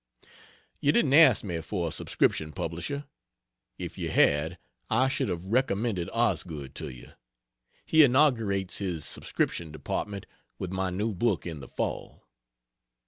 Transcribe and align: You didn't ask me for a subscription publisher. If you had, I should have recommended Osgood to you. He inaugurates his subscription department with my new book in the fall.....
You 0.79 0.91
didn't 0.91 1.13
ask 1.13 1.43
me 1.43 1.61
for 1.61 1.87
a 1.87 1.91
subscription 1.91 2.53
publisher. 2.53 3.05
If 3.77 3.99
you 3.99 4.09
had, 4.09 4.57
I 4.89 5.07
should 5.09 5.29
have 5.29 5.45
recommended 5.45 6.09
Osgood 6.09 6.73
to 6.73 6.89
you. 6.89 7.11
He 7.85 8.01
inaugurates 8.03 8.79
his 8.79 9.05
subscription 9.05 9.71
department 9.71 10.25
with 10.57 10.73
my 10.73 10.89
new 10.89 11.13
book 11.13 11.45
in 11.45 11.59
the 11.59 11.67
fall..... 11.67 12.27